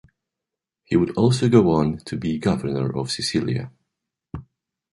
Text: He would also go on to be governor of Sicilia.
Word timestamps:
He 0.83 0.95
would 0.97 1.15
also 1.15 1.47
go 1.47 1.73
on 1.73 1.99
to 2.05 2.17
be 2.17 2.39
governor 2.39 2.97
of 2.97 3.11
Sicilia. 3.11 3.71